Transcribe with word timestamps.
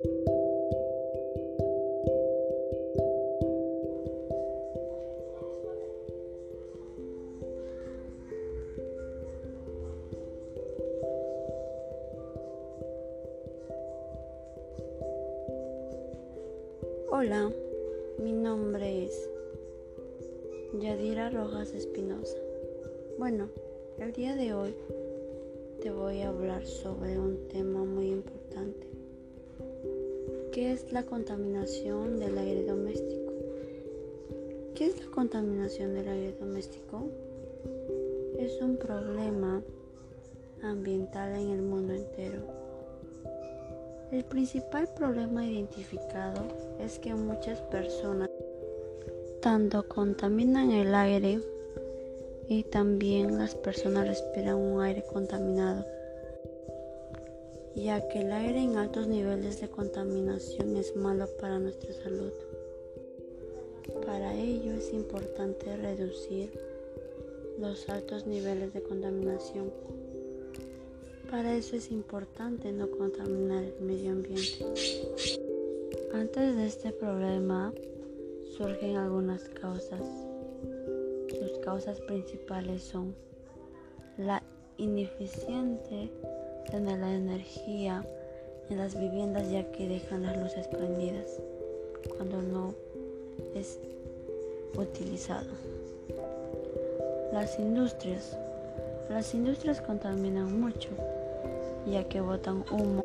Hola, 0.00 0.22
mi 18.20 18.32
nombre 18.32 19.04
es 19.04 19.28
Yadira 20.78 21.30
Rojas 21.30 21.74
Espinosa. 21.74 22.36
Bueno, 23.18 23.48
el 23.98 24.12
día 24.12 24.36
de 24.36 24.54
hoy 24.54 24.76
te 25.82 25.90
voy 25.90 26.20
a 26.20 26.28
hablar 26.28 26.64
sobre 26.64 27.18
un 27.18 27.48
tema 27.48 27.82
muy 27.82 28.10
importante, 28.10 28.86
que 30.58 30.72
es 30.72 30.90
la 30.90 31.04
contaminación 31.04 32.18
del 32.18 32.36
aire 32.36 32.64
doméstico. 32.64 33.32
¿Qué 34.74 34.86
es 34.86 34.98
la 34.98 35.08
contaminación 35.12 35.94
del 35.94 36.08
aire 36.08 36.32
doméstico? 36.32 37.08
Es 38.36 38.60
un 38.60 38.76
problema 38.76 39.62
ambiental 40.60 41.36
en 41.36 41.50
el 41.50 41.62
mundo 41.62 41.94
entero 41.94 42.42
el 44.10 44.24
principal 44.24 44.88
problema 44.96 45.46
identificado 45.46 46.48
es 46.80 46.98
que 46.98 47.14
muchas 47.14 47.60
personas 47.60 48.28
tanto 49.40 49.86
contaminan 49.86 50.72
el 50.72 50.92
aire 50.92 51.38
y 52.48 52.64
también 52.64 53.38
las 53.38 53.54
personas 53.54 54.08
respiran 54.08 54.56
un 54.56 54.82
aire 54.82 55.04
contaminado, 55.12 55.84
ya 57.82 58.08
que 58.08 58.20
el 58.20 58.32
aire 58.32 58.62
en 58.62 58.76
altos 58.76 59.06
niveles 59.08 59.60
de 59.60 59.68
contaminación 59.68 60.76
es 60.76 60.94
malo 60.96 61.28
para 61.40 61.58
nuestra 61.58 61.92
salud. 61.92 62.32
Para 64.04 64.34
ello 64.34 64.74
es 64.74 64.92
importante 64.92 65.76
reducir 65.76 66.50
los 67.58 67.88
altos 67.88 68.26
niveles 68.26 68.72
de 68.72 68.82
contaminación 68.82 69.70
para 71.30 71.54
eso 71.54 71.76
es 71.76 71.90
importante 71.90 72.72
no 72.72 72.90
contaminar 72.90 73.62
el 73.62 73.80
medio 73.82 74.12
ambiente. 74.12 74.64
Antes 76.14 76.56
de 76.56 76.66
este 76.66 76.90
problema 76.90 77.70
surgen 78.56 78.96
algunas 78.96 79.46
causas. 79.50 80.00
Sus 81.38 81.58
causas 81.58 82.00
principales 82.00 82.82
son 82.82 83.14
la 84.16 84.42
ineficiente 84.78 86.10
de 86.70 86.98
la 86.98 87.14
energía 87.14 88.04
en 88.68 88.76
las 88.76 88.94
viviendas 88.94 89.50
ya 89.50 89.72
que 89.72 89.88
dejan 89.88 90.24
las 90.24 90.36
luces 90.36 90.68
prendidas 90.68 91.40
cuando 92.14 92.42
no 92.42 92.74
es 93.54 93.78
utilizado. 94.76 95.48
Las 97.32 97.58
industrias. 97.58 98.36
Las 99.08 99.32
industrias 99.32 99.80
contaminan 99.80 100.60
mucho 100.60 100.90
ya 101.86 102.04
que 102.04 102.20
botan 102.20 102.62
humo, 102.70 103.02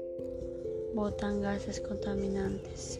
botan 0.93 1.41
gases 1.41 1.79
contaminantes. 1.79 2.99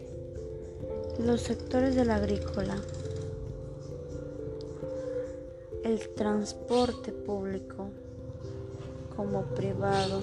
Los 1.18 1.42
sectores 1.42 1.94
del 1.94 2.10
agrícola, 2.10 2.78
el 5.84 6.08
transporte 6.14 7.12
público 7.12 7.90
como 9.16 9.42
privado, 9.54 10.22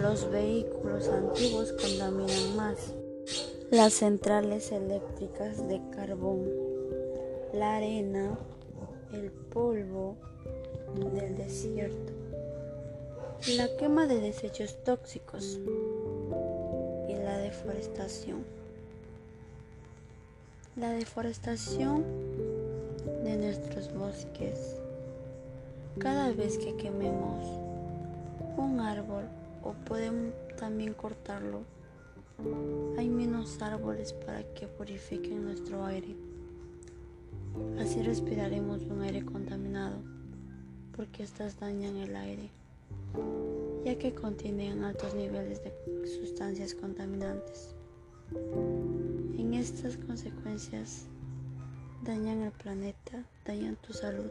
los 0.00 0.30
vehículos 0.30 1.08
antiguos 1.08 1.72
contaminan 1.72 2.56
más. 2.56 2.92
Las 3.70 3.94
centrales 3.94 4.72
eléctricas 4.72 5.68
de 5.68 5.80
carbón, 5.94 6.48
la 7.52 7.76
arena, 7.76 8.38
el 9.12 9.30
polvo 9.30 10.16
del 11.12 11.36
desierto 11.36 12.18
la 13.46 13.68
quema 13.76 14.06
de 14.06 14.20
desechos 14.20 14.76
tóxicos 14.84 15.58
y 17.08 17.14
la 17.14 17.38
deforestación. 17.38 18.44
La 20.76 20.90
deforestación 20.90 22.04
de 23.24 23.36
nuestros 23.36 23.94
bosques. 23.94 24.76
Cada 25.98 26.32
vez 26.32 26.58
que 26.58 26.76
quememos 26.76 27.46
un 28.62 28.80
árbol 28.80 29.24
o 29.62 29.72
podemos 29.72 30.32
también 30.56 30.94
cortarlo, 30.94 31.62
hay 32.96 33.08
menos 33.08 33.60
árboles 33.62 34.12
para 34.12 34.42
que 34.54 34.66
purifiquen 34.66 35.44
nuestro 35.44 35.84
aire. 35.84 36.16
Así 37.80 38.02
respiraremos 38.02 38.82
un 38.82 39.02
aire 39.02 39.24
contaminado 39.24 39.96
porque 40.96 41.22
estas 41.22 41.58
dañan 41.58 41.96
el 41.96 42.14
aire 42.14 42.50
ya 43.84 43.96
que 43.98 44.14
contienen 44.14 44.84
altos 44.84 45.14
niveles 45.14 45.62
de 45.62 45.72
sustancias 46.06 46.74
contaminantes. 46.74 47.74
En 49.38 49.54
estas 49.54 49.96
consecuencias 49.96 51.06
dañan 52.04 52.42
el 52.42 52.52
planeta, 52.52 53.24
dañan 53.46 53.76
tu 53.76 53.92
salud, 53.92 54.30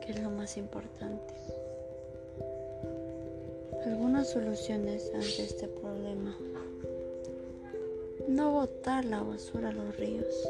que 0.00 0.12
es 0.12 0.22
lo 0.22 0.30
más 0.30 0.56
importante. 0.56 1.34
Algunas 3.86 4.28
soluciones 4.30 5.10
ante 5.14 5.44
este 5.44 5.68
problema. 5.68 6.36
No 8.28 8.50
botar 8.50 9.04
la 9.04 9.22
basura 9.22 9.68
a 9.68 9.72
los 9.72 9.96
ríos 9.96 10.48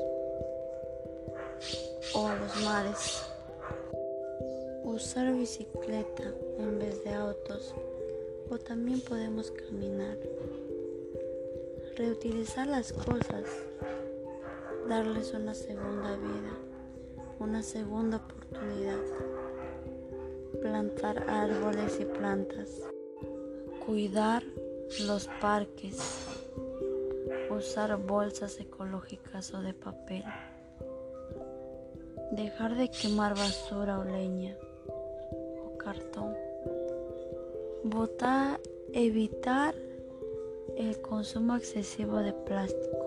o 2.14 2.26
a 2.26 2.34
los 2.34 2.56
mares 2.64 3.22
usar 4.84 5.30
bicicleta 5.34 6.32
en 6.58 6.78
vez 6.78 7.04
de 7.04 7.12
autos 7.12 7.74
o 8.48 8.56
también 8.56 9.02
podemos 9.02 9.50
caminar. 9.50 10.16
Reutilizar 11.96 12.66
las 12.66 12.94
cosas, 12.94 13.44
darles 14.88 15.34
una 15.34 15.52
segunda 15.52 16.16
vida, 16.16 16.58
una 17.38 17.62
segunda 17.62 18.16
oportunidad. 18.16 19.02
Plantar 20.62 21.28
árboles 21.28 21.98
y 22.00 22.06
plantas. 22.06 22.95
Cuidar 23.86 24.42
los 25.06 25.28
parques. 25.40 26.26
Usar 27.50 27.96
bolsas 27.96 28.58
ecológicas 28.58 29.54
o 29.54 29.62
de 29.62 29.72
papel. 29.72 30.24
Dejar 32.32 32.74
de 32.74 32.90
quemar 32.90 33.36
basura 33.36 34.00
o 34.00 34.04
leña 34.04 34.56
cartón. 35.86 36.34
Votar, 37.84 38.58
evitar 38.92 39.72
el 40.76 41.00
consumo 41.00 41.54
excesivo 41.54 42.18
de 42.18 42.32
plástico. 42.32 43.06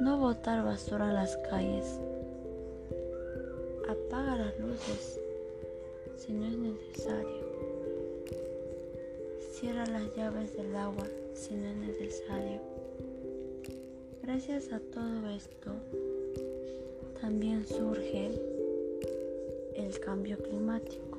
No 0.00 0.18
botar 0.18 0.62
basura 0.62 1.08
en 1.08 1.14
las 1.14 1.38
calles. 1.38 2.00
Apaga 3.88 4.36
las 4.36 4.58
luces 4.58 5.20
si 6.18 6.34
no 6.34 6.46
es 6.46 6.58
necesario. 6.58 7.43
Cierra 9.64 9.86
las 9.86 10.14
llaves 10.14 10.54
del 10.54 10.76
agua 10.76 11.06
si 11.32 11.54
no 11.54 11.66
es 11.70 11.76
necesario. 11.76 12.60
Gracias 14.22 14.70
a 14.74 14.78
todo 14.78 15.30
esto, 15.30 15.72
también 17.22 17.66
surge 17.66 18.30
el 19.74 19.98
cambio 20.00 20.36
climático. 20.36 21.18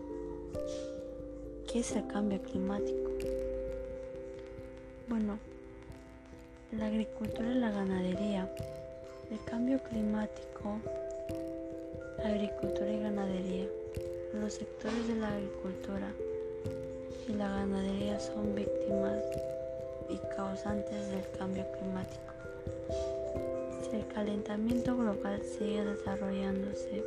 ¿Qué 1.68 1.80
es 1.80 1.96
el 1.96 2.06
cambio 2.06 2.40
climático? 2.44 3.10
Bueno, 5.10 5.40
la 6.72 6.86
agricultura 6.86 7.52
y 7.52 7.56
la 7.56 7.72
ganadería. 7.72 8.48
El 9.32 9.44
cambio 9.46 9.80
climático, 9.90 10.78
agricultura 12.24 12.94
y 12.94 13.00
ganadería. 13.00 13.68
Los 14.36 14.54
sectores 14.54 15.08
de 15.08 15.16
la 15.16 15.34
agricultura 15.34 16.14
y 17.28 17.34
la 17.34 17.50
ganadería 17.50 18.20
son 18.20 18.54
víctimas 18.56 19.24
y 20.10 20.18
causantes 20.36 21.10
del 21.10 21.24
cambio 21.38 21.66
climático. 21.72 22.22
Si 23.82 23.96
el 23.96 24.08
calentamiento 24.08 24.96
global 24.96 25.42
sigue 25.42 25.84
desarrollándose, 25.84 27.04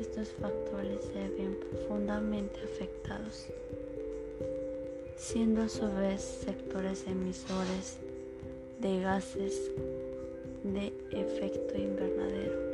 estos 0.00 0.28
factores 0.28 1.00
se 1.12 1.28
ven 1.36 1.58
profundamente 1.70 2.60
afectados, 2.60 3.46
siendo 5.16 5.62
a 5.62 5.68
su 5.68 5.92
vez 5.92 6.22
sectores 6.22 7.04
emisores 7.06 7.98
de 8.80 9.00
gases 9.00 9.70
de 10.62 10.92
efecto 11.10 11.76
invernadero. 11.76 12.68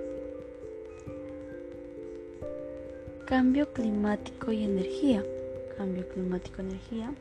Cambio 3.27 3.73
climático 3.73 4.53
y 4.53 4.65
energía. 4.65 5.25
Cambio 5.77 6.09
climático 6.09 6.61
energía. 6.61 7.13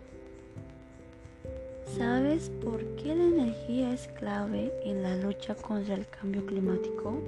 ¿Sabes 1.97 2.49
por 2.63 2.83
qué 2.95 3.15
la 3.15 3.23
energía 3.23 3.93
es 3.93 4.07
clave 4.19 4.71
en 4.83 5.03
la 5.03 5.15
lucha 5.15 5.55
contra 5.55 5.95
el 5.95 6.07
cambio 6.07 6.45
climático? 6.45 7.19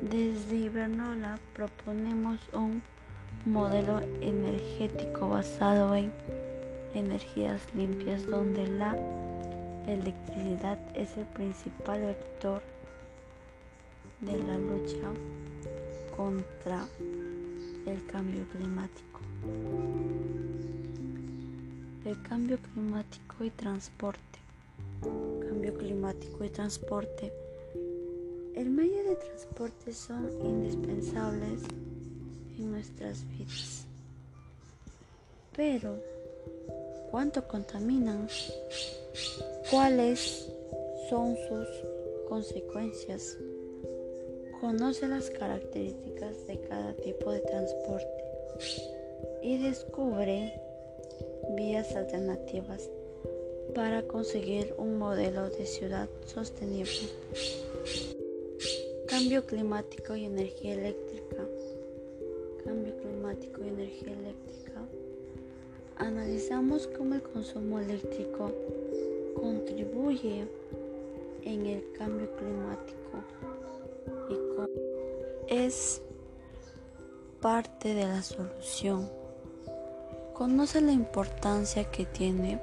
Desde 0.00 0.56
Ibernola 0.56 1.38
proponemos 1.54 2.38
un 2.52 2.82
modelo 3.44 4.00
energético 4.20 5.28
basado 5.28 5.94
en 5.96 6.12
energías 6.94 7.62
limpias 7.74 8.26
donde 8.26 8.66
la 8.66 8.96
electricidad 9.86 10.78
es 10.94 11.16
el 11.16 11.26
principal 11.26 12.00
vector 12.00 12.62
de 14.20 14.38
la 14.38 14.56
lucha 14.56 15.08
contra 16.16 16.86
el 17.86 18.06
cambio 18.06 18.44
climático. 18.52 19.31
El 22.04 22.22
cambio 22.22 22.58
climático 22.58 23.44
y 23.44 23.50
transporte. 23.50 24.38
Cambio 25.00 25.74
climático 25.74 26.44
y 26.44 26.50
transporte. 26.50 27.32
El 28.54 28.70
medio 28.70 29.02
de 29.04 29.16
transporte 29.16 29.92
son 29.92 30.30
indispensables 30.44 31.62
en 32.58 32.70
nuestras 32.70 33.24
vidas. 33.30 33.86
Pero, 35.56 35.96
¿cuánto 37.10 37.46
contaminan? 37.48 38.28
¿Cuáles 39.70 40.48
son 41.08 41.36
sus 41.48 41.68
consecuencias? 42.28 43.38
Conoce 44.60 45.08
las 45.08 45.30
características 45.30 46.46
de 46.46 46.60
cada 46.68 46.94
tipo 46.94 47.32
de 47.32 47.40
transporte 47.40 49.01
y 49.42 49.58
descubre 49.58 50.52
vías 51.56 51.94
alternativas 51.96 52.88
para 53.74 54.02
conseguir 54.02 54.74
un 54.78 54.98
modelo 54.98 55.50
de 55.50 55.66
ciudad 55.66 56.08
sostenible. 56.26 57.08
Cambio 59.08 59.44
climático 59.44 60.14
y 60.14 60.24
energía 60.24 60.74
eléctrica. 60.74 61.44
Cambio 62.64 62.96
climático 62.98 63.64
y 63.64 63.68
energía 63.68 64.12
eléctrica. 64.12 64.80
Analizamos 65.96 66.86
cómo 66.86 67.14
el 67.14 67.22
consumo 67.22 67.80
eléctrico 67.80 68.52
contribuye 69.34 70.46
en 71.44 71.66
el 71.66 71.92
cambio 71.92 72.30
climático 72.36 73.24
y 74.30 74.34
cómo 74.54 74.68
es 75.48 76.00
parte 77.40 77.94
de 77.94 78.04
la 78.04 78.22
solución. 78.22 79.21
Conoce 80.34 80.80
la 80.80 80.92
importancia 80.92 81.84
que 81.84 82.06
tiene 82.06 82.58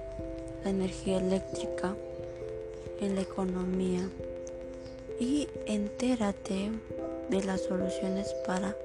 la 0.64 0.72
energía 0.72 1.18
eléctrica 1.18 1.96
en 3.00 3.16
la 3.16 3.22
economía 3.22 4.10
y 5.20 5.48
entérate 5.68 6.72
de 7.30 7.44
las 7.44 7.62
soluciones 7.62 8.34
para 8.46 8.76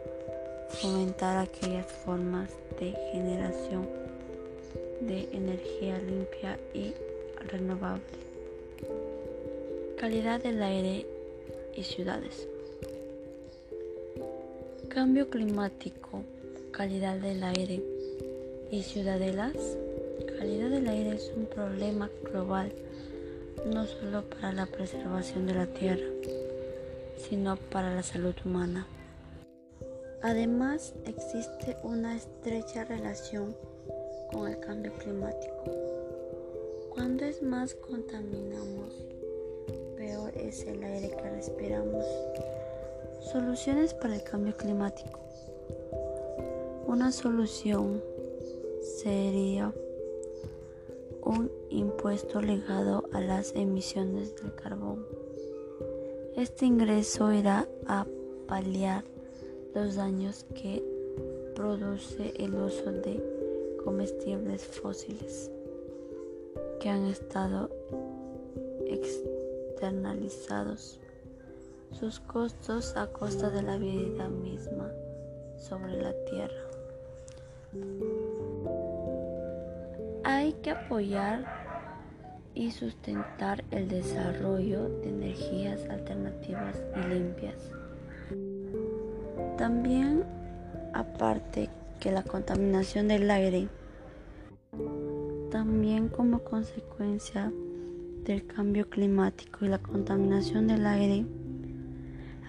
fomentar 0.69 1.39
aquellas 1.39 1.87
formas 1.87 2.51
de 2.79 2.93
generación 3.13 3.89
de 5.01 5.29
energía 5.33 5.99
limpia 5.99 6.59
y 6.75 6.93
renovable. 7.49 8.03
Calidad 9.99 10.43
del 10.43 10.63
aire 10.63 11.07
y 11.75 11.83
ciudades. 11.83 12.47
Cambio 14.89 15.31
climático, 15.31 16.23
calidad 16.71 17.17
del 17.17 17.43
aire 17.43 17.94
y 18.71 18.83
ciudadelas, 18.83 19.55
calidad 20.39 20.71
del 20.71 20.89
aire 20.89 21.17
es 21.17 21.33
un 21.37 21.47
problema 21.47 22.11
global 22.25 22.73
no 23.67 23.87
solo 23.87 24.23
para 24.29 24.53
la 24.53 24.67
preservación 24.67 25.47
de 25.47 25.55
la 25.55 25.67
tierra, 25.67 26.07
sino 27.17 27.57
para 27.57 27.95
la 27.95 28.03
salud 28.03 28.35
humana. 28.45 28.87
Además, 30.23 30.95
existe 31.07 31.77
una 31.83 32.17
estrecha 32.17 32.85
relación 32.85 33.57
con 34.33 34.51
el 34.51 34.59
cambio 34.61 34.93
climático. 34.95 35.65
Cuando 36.91 37.25
es 37.25 37.43
más 37.43 37.75
contaminamos, 37.75 38.95
peor 39.97 40.37
es 40.37 40.63
el 40.65 40.83
aire 40.83 41.11
que 41.11 41.31
respiramos. 41.31 42.05
Soluciones 43.33 43.95
para 43.95 44.17
el 44.17 44.23
cambio 44.23 44.57
climático. 44.57 45.21
Una 46.87 47.11
solución 47.11 48.03
sería 49.05 49.73
un 51.23 51.53
impuesto 51.69 52.41
ligado 52.41 53.05
a 53.13 53.21
las 53.21 53.55
emisiones 53.55 54.35
del 54.37 54.55
carbón. 54.55 55.05
Este 56.37 56.65
ingreso 56.65 57.31
irá 57.31 57.69
a 57.87 58.07
paliar 58.49 59.05
los 59.75 59.97
daños 59.97 60.47
que 60.55 60.83
produce 61.55 62.33
el 62.39 62.55
uso 62.55 62.93
de 62.93 63.23
comestibles 63.85 64.65
fósiles 64.65 65.51
que 66.81 66.89
han 66.89 67.05
estado 67.05 67.69
externalizados 68.87 70.99
sus 71.93 72.21
costos 72.21 72.97
a 72.97 73.09
costa 73.09 73.51
de 73.51 73.63
la 73.63 73.77
vida 73.77 74.29
misma 74.29 74.91
sobre 75.59 76.01
la 76.01 76.15
tierra. 76.25 76.65
Hay 80.45 80.53
que 80.53 80.73
apoyar 80.73 81.43
y 82.55 82.71
sustentar 82.71 83.65
el 83.71 83.89
desarrollo 83.89 84.91
de 85.01 85.09
energías 85.09 85.89
alternativas 85.89 86.85
y 86.95 87.09
limpias. 87.09 87.71
También, 89.57 90.23
aparte 90.93 91.71
que 91.99 92.13
la 92.13 92.23
contaminación 92.23 93.09
del 93.09 93.31
aire, 93.31 93.69
también 95.51 96.11
como 96.11 96.41
consecuencia 96.41 97.51
del 98.25 98.47
cambio 98.47 98.91
climático 98.91 99.65
y 99.65 99.69
la 99.69 99.79
contaminación 99.79 100.67
del 100.67 100.87
aire, 100.87 101.25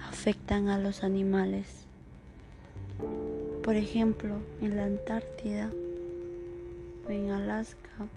afectan 0.10 0.68
a 0.68 0.80
los 0.80 1.02
animales. 1.02 1.86
Por 3.64 3.78
ejemplo, 3.78 4.36
en 4.62 4.76
la 4.76 4.84
Antártida, 4.84 5.72
en 7.10 7.30
Alaska, 7.30 8.10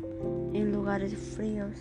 en 0.52 0.72
lugares 0.72 1.14
fríos. 1.14 1.74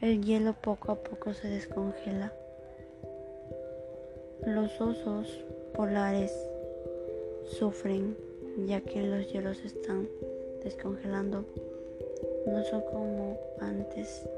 El 0.00 0.24
hielo 0.24 0.54
poco 0.54 0.92
a 0.92 0.96
poco 0.96 1.34
se 1.34 1.48
descongela. 1.48 2.32
Los 4.46 4.80
osos 4.80 5.44
polares 5.74 6.32
sufren 7.58 8.16
ya 8.66 8.80
que 8.80 9.02
los 9.02 9.30
hielos 9.30 9.58
están 9.64 10.08
descongelando. 10.64 11.44
No 12.46 12.64
son 12.64 12.80
como 12.82 13.38
antes 13.60 14.28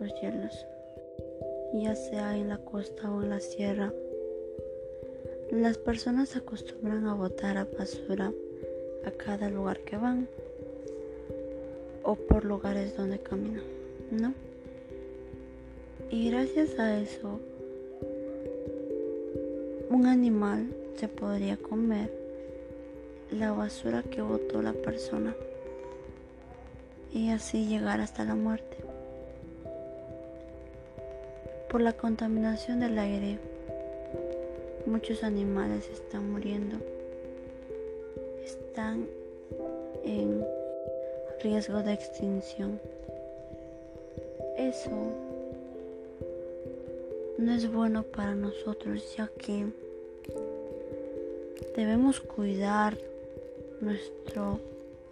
los 0.00 0.20
hielos, 0.20 0.66
ya 1.74 1.94
sea 1.94 2.36
en 2.36 2.48
la 2.48 2.58
costa 2.58 3.10
o 3.10 3.22
en 3.22 3.30
la 3.30 3.40
sierra. 3.40 3.92
Las 5.50 5.78
personas 5.78 6.34
acostumbran 6.36 7.06
a 7.06 7.14
botar 7.14 7.56
a 7.56 7.64
basura 7.78 8.32
a 9.06 9.10
cada 9.12 9.48
lugar 9.48 9.80
que 9.80 9.96
van 9.96 10.28
o 12.02 12.16
por 12.16 12.44
lugares 12.44 12.96
donde 12.96 13.18
caminan, 13.18 13.64
¿no? 14.10 14.34
Y 16.10 16.30
gracias 16.30 16.78
a 16.78 16.98
eso, 16.98 17.40
un 19.90 20.06
animal 20.06 20.66
se 20.96 21.08
podría 21.08 21.56
comer 21.56 22.12
la 23.30 23.52
basura 23.52 24.02
que 24.02 24.22
botó 24.22 24.62
la 24.62 24.72
persona 24.72 25.34
y 27.12 27.30
así 27.30 27.66
llegar 27.66 28.00
hasta 28.00 28.24
la 28.24 28.34
muerte. 28.34 28.76
Por 31.70 31.80
la 31.80 31.92
contaminación 31.92 32.80
del 32.80 32.98
aire, 32.98 33.38
muchos 34.86 35.24
animales 35.24 35.88
están 35.90 36.30
muriendo 36.30 36.95
están 38.76 39.06
en 40.04 40.44
riesgo 41.42 41.82
de 41.82 41.94
extinción. 41.94 42.78
Eso 44.58 44.90
no 47.38 47.54
es 47.54 47.72
bueno 47.72 48.02
para 48.02 48.34
nosotros 48.34 49.16
ya 49.16 49.30
que 49.38 49.64
debemos 51.74 52.20
cuidar 52.20 52.98
nuestro 53.80 54.60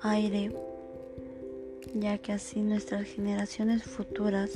aire 0.03 0.53
ya 1.95 2.19
que 2.19 2.33
así 2.33 2.61
nuestras 2.61 3.05
generaciones 3.05 3.83
futuras 3.83 4.51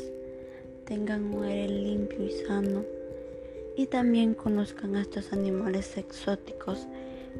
tengan 0.85 1.33
un 1.33 1.45
aire 1.45 1.69
limpio 1.69 2.27
y 2.27 2.33
sano 2.47 2.85
y 3.75 3.87
también 3.87 4.35
conozcan 4.35 4.97
a 4.97 5.01
estos 5.01 5.33
animales 5.33 5.97
exóticos 5.97 6.87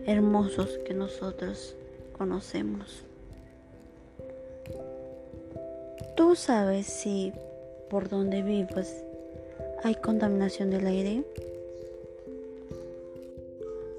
hermosos 0.07 0.79
que 0.87 0.95
nosotros 0.95 1.77
conocemos. 2.17 3.05
¿Tú 6.17 6.35
sabes 6.35 6.87
si 6.87 7.33
por 7.89 8.09
donde 8.09 8.43
vives 8.43 9.05
hay 9.83 9.95
contaminación 9.95 10.71
del 10.71 10.87
aire? 10.87 11.25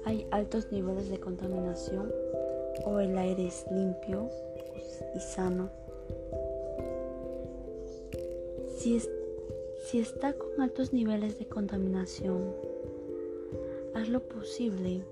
¿Hay 0.04 0.26
altos 0.30 0.70
niveles 0.70 1.08
de 1.08 1.18
contaminación 1.18 2.12
o 2.84 3.00
el 3.00 3.16
aire 3.16 3.46
es 3.46 3.64
limpio 3.70 4.28
y 5.14 5.20
sano? 5.20 5.70
Si, 8.76 9.00
si 9.86 9.98
está 9.98 10.32
con 10.32 10.60
altos 10.60 10.92
niveles 10.92 11.38
de 11.38 11.46
contaminación, 11.46 12.54
haz 13.94 14.08
lo 14.08 14.20
posible 14.20 15.02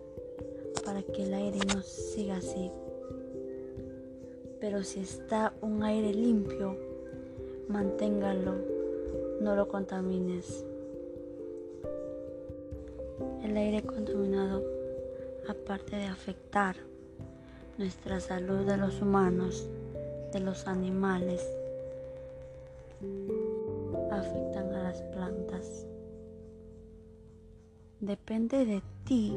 para 0.88 1.02
que 1.02 1.24
el 1.24 1.34
aire 1.34 1.58
no 1.74 1.82
siga 1.82 2.38
así. 2.38 2.70
Pero 4.58 4.82
si 4.82 5.00
está 5.00 5.52
un 5.60 5.82
aire 5.82 6.14
limpio, 6.14 6.78
manténgalo, 7.68 8.54
no 9.42 9.54
lo 9.54 9.68
contamines. 9.68 10.64
El 13.44 13.54
aire 13.54 13.82
contaminado, 13.82 14.64
aparte 15.46 15.94
de 15.94 16.06
afectar 16.06 16.76
nuestra 17.76 18.18
salud 18.18 18.64
de 18.64 18.78
los 18.78 19.02
humanos, 19.02 19.68
de 20.32 20.40
los 20.40 20.66
animales, 20.66 21.46
afectan 24.10 24.72
a 24.72 24.84
las 24.84 25.02
plantas. 25.02 25.86
Depende 28.00 28.64
de 28.64 28.82
ti 29.04 29.36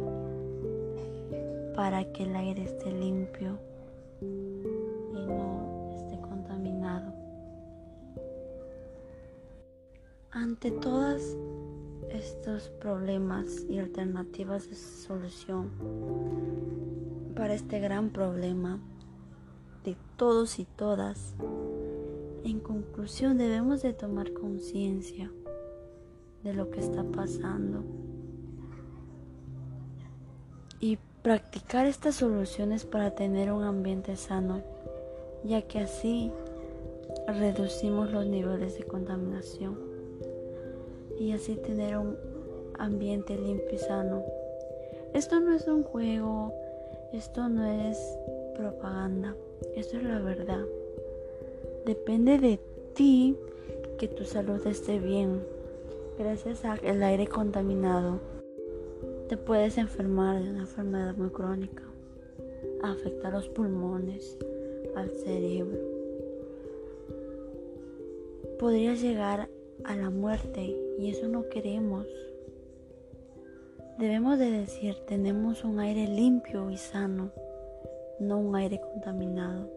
para 1.75 2.11
que 2.11 2.23
el 2.23 2.35
aire 2.35 2.63
esté 2.63 2.91
limpio 2.91 3.59
y 4.21 5.25
no 5.25 5.91
esté 5.95 6.19
contaminado. 6.21 7.13
Ante 10.31 10.71
todos 10.71 11.37
estos 12.09 12.69
problemas 12.69 13.65
y 13.69 13.79
alternativas 13.79 14.69
de 14.69 14.75
solución 14.75 15.71
para 17.35 17.53
este 17.53 17.79
gran 17.79 18.09
problema 18.09 18.79
de 19.83 19.95
todos 20.17 20.59
y 20.59 20.65
todas, 20.65 21.35
en 22.43 22.59
conclusión 22.59 23.37
debemos 23.37 23.81
de 23.81 23.93
tomar 23.93 24.33
conciencia 24.33 25.31
de 26.43 26.53
lo 26.53 26.69
que 26.69 26.79
está 26.79 27.03
pasando 27.03 27.83
y 30.79 30.97
practicar 31.21 31.85
estas 31.85 32.15
soluciones 32.15 32.85
para 32.85 33.11
tener 33.11 33.51
un 33.51 33.63
ambiente 33.63 34.15
sano, 34.15 34.61
ya 35.43 35.61
que 35.61 35.79
así 35.79 36.31
reducimos 37.27 38.11
los 38.11 38.25
niveles 38.25 38.77
de 38.77 38.85
contaminación 38.85 39.77
y 41.19 41.33
así 41.33 41.55
tener 41.55 41.97
un 41.97 42.17
ambiente 42.79 43.37
limpio 43.37 43.75
y 43.75 43.77
sano. 43.77 44.23
Esto 45.13 45.39
no 45.39 45.53
es 45.53 45.67
un 45.67 45.83
juego, 45.83 46.53
esto 47.13 47.49
no 47.49 47.65
es 47.65 47.99
propaganda, 48.55 49.35
esto 49.75 49.97
es 49.97 50.03
la 50.03 50.19
verdad. 50.19 50.65
Depende 51.85 52.39
de 52.39 52.59
ti 52.95 53.37
que 53.99 54.07
tu 54.07 54.25
salud 54.25 54.65
esté 54.65 54.97
bien, 54.97 55.43
gracias 56.17 56.65
al 56.65 57.03
aire 57.03 57.27
contaminado 57.27 58.40
te 59.31 59.37
puedes 59.37 59.77
enfermar 59.77 60.43
de 60.43 60.49
una 60.49 60.59
enfermedad 60.59 61.15
muy 61.15 61.29
crónica. 61.29 61.83
Afecta 62.83 63.29
a 63.29 63.31
los 63.31 63.47
pulmones, 63.47 64.37
al 64.93 65.09
cerebro. 65.09 65.79
Podrías 68.59 69.01
llegar 69.01 69.47
a 69.85 69.95
la 69.95 70.09
muerte 70.09 70.75
y 70.99 71.11
eso 71.11 71.29
no 71.29 71.47
queremos. 71.47 72.07
Debemos 73.97 74.37
de 74.37 74.51
decir, 74.51 74.97
tenemos 75.07 75.63
un 75.63 75.79
aire 75.79 76.09
limpio 76.09 76.69
y 76.69 76.75
sano, 76.75 77.31
no 78.19 78.37
un 78.37 78.53
aire 78.57 78.81
contaminado. 78.81 79.69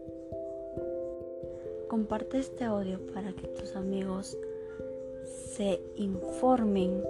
Comparte 1.87 2.39
este 2.39 2.65
audio 2.65 2.99
para 3.13 3.31
que 3.31 3.47
tus 3.47 3.73
amigos 3.77 4.37
se 5.23 5.79
informen 5.95 7.01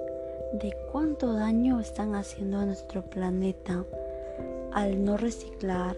de 0.53 0.75
cuánto 0.91 1.33
daño 1.33 1.79
están 1.79 2.15
haciendo 2.15 2.59
a 2.59 2.65
nuestro 2.65 3.03
planeta 3.03 3.85
al 4.71 5.03
no 5.03 5.17
reciclar, 5.17 5.97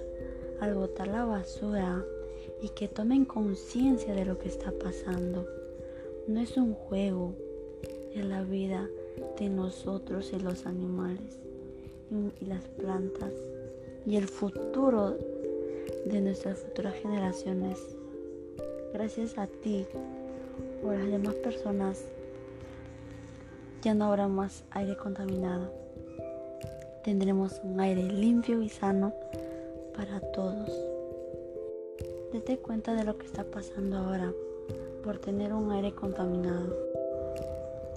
al 0.59 0.73
botar 0.75 1.07
la 1.07 1.25
basura 1.25 2.03
y 2.61 2.69
que 2.69 2.87
tomen 2.87 3.25
conciencia 3.25 4.13
de 4.13 4.25
lo 4.25 4.37
que 4.37 4.47
está 4.47 4.71
pasando. 4.71 5.45
No 6.27 6.39
es 6.39 6.57
un 6.57 6.73
juego, 6.73 7.33
es 8.13 8.25
la 8.25 8.43
vida 8.43 8.87
de 9.39 9.49
nosotros 9.49 10.31
y 10.33 10.39
los 10.39 10.65
animales 10.65 11.39
y 12.39 12.45
las 12.45 12.63
plantas 12.63 13.33
y 14.05 14.15
el 14.15 14.27
futuro 14.27 15.17
de 16.05 16.21
nuestras 16.21 16.59
futuras 16.59 16.95
generaciones. 16.95 17.77
Gracias 18.93 19.37
a 19.37 19.47
ti 19.47 19.85
o 20.83 20.89
a 20.89 20.95
las 20.95 21.07
demás 21.07 21.35
personas 21.35 22.03
ya 23.87 23.93
no 23.93 24.07
habrá 24.07 24.27
más 24.27 24.65
aire 24.71 24.97
contaminado. 24.97 25.71
Tendremos 27.05 27.61
un 27.63 27.79
aire 27.79 28.03
limpio 28.03 28.61
y 28.61 28.67
sano 28.67 29.13
para 29.95 30.19
todos. 30.19 30.69
Date 32.33 32.57
cuenta 32.57 32.93
de 32.95 33.05
lo 33.05 33.17
que 33.17 33.25
está 33.25 33.45
pasando 33.45 33.95
ahora 33.95 34.33
por 35.05 35.19
tener 35.19 35.53
un 35.53 35.71
aire 35.71 35.93
contaminado. 35.93 36.75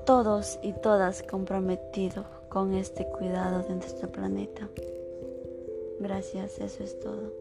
Todos 0.07 0.61
y 0.63 0.75
todas 0.75 1.25
comprometidos 1.25 2.25
con 2.49 2.73
este 2.75 3.07
cuidado 3.07 3.65
de 3.65 3.75
nuestro 3.75 4.13
planeta. 4.13 4.69
Gracias, 5.99 6.61
eso 6.61 6.85
es 6.85 7.01
todo. 7.01 7.33